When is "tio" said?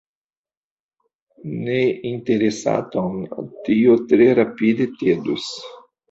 3.67-3.97